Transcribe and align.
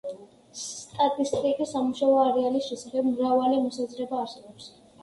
სტატისტიკის 0.61 1.75
სამუშაო 1.77 2.17
არეალის 2.23 2.71
შესახებ 2.73 3.13
მრავალი 3.13 3.65
მოსაზრება 3.69 4.25
არსებობს. 4.27 4.75